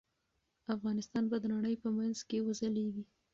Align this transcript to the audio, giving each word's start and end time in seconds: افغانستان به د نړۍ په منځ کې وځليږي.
افغانستان 0.75 1.23
به 1.31 1.37
د 1.41 1.45
نړۍ 1.53 1.75
په 1.83 1.89
منځ 1.97 2.17
کې 2.29 2.43
وځليږي. 2.45 3.03